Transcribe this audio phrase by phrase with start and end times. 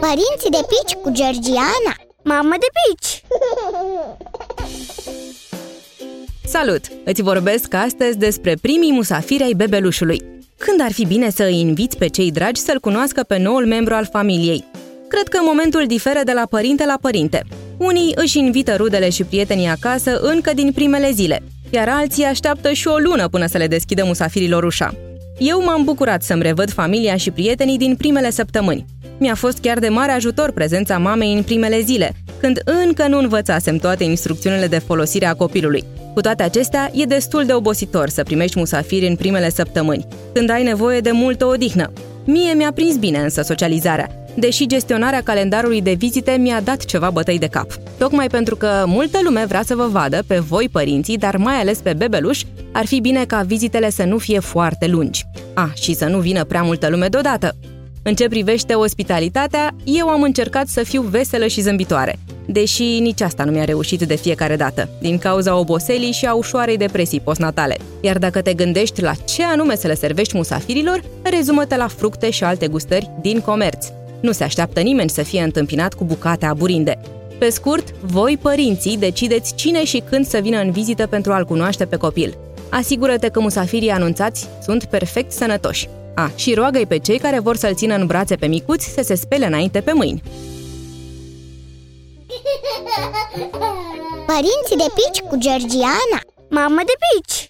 [0.00, 3.22] Părinții de pici cu Georgiana Mamă de pici!
[6.44, 6.80] Salut!
[7.04, 10.22] Îți vorbesc astăzi despre primii musafiri ai bebelușului.
[10.58, 13.94] Când ar fi bine să îi inviți pe cei dragi să-l cunoască pe noul membru
[13.94, 14.64] al familiei?
[15.08, 17.42] Cred că momentul diferă de la părinte la părinte.
[17.76, 22.88] Unii își invită rudele și prietenii acasă încă din primele zile, iar alții așteaptă și
[22.88, 24.94] o lună până să le deschidă musafirilor ușa.
[25.38, 28.84] Eu m-am bucurat să-mi revăd familia și prietenii din primele săptămâni.
[29.18, 33.76] Mi-a fost chiar de mare ajutor prezența mamei în primele zile, când încă nu învățasem
[33.76, 35.84] toate instrucțiunile de folosire a copilului.
[36.14, 40.62] Cu toate acestea, e destul de obositor să primești musafiri în primele săptămâni, când ai
[40.62, 41.92] nevoie de multă odihnă.
[42.24, 47.38] Mie mi-a prins bine însă socializarea, deși gestionarea calendarului de vizite mi-a dat ceva bătăi
[47.38, 47.66] de cap.
[47.98, 51.78] Tocmai pentru că multă lume vrea să vă vadă pe voi părinții, dar mai ales
[51.78, 52.42] pe bebeluș,
[52.72, 55.24] ar fi bine ca vizitele să nu fie foarte lungi.
[55.54, 57.56] Ah, și să nu vină prea multă lume deodată.
[58.02, 63.44] În ce privește ospitalitatea, eu am încercat să fiu veselă și zâmbitoare, deși nici asta
[63.44, 67.76] nu mi-a reușit de fiecare dată, din cauza oboselii și a ușoarei depresii postnatale.
[68.00, 72.44] Iar dacă te gândești la ce anume să le servești musafirilor, rezumă-te la fructe și
[72.44, 73.86] alte gustări din comerț.
[74.24, 77.00] Nu se așteaptă nimeni să fie întâmpinat cu bucate aburinde.
[77.38, 81.86] Pe scurt, voi, părinții, decideți cine și când să vină în vizită pentru a-l cunoaște
[81.86, 82.36] pe copil.
[82.70, 85.88] Asigură-te că musafirii anunțați sunt perfect sănătoși.
[86.14, 89.14] A, și roagă pe cei care vor să-l țină în brațe pe micuți să se
[89.14, 90.22] spele înainte pe mâini.
[94.26, 96.20] Părinții de pici cu Georgiana
[96.50, 97.48] Mamă de pici!